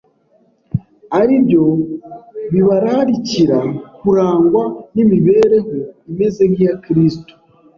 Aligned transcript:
ari 1.19 1.35
byo 1.45 1.65
bibararikira 2.51 3.59
kurangwa 3.99 4.63
n’imibereho 4.93 5.75
imeze 6.09 6.41
nk’iya 6.51 6.75
Kristo 6.83 7.33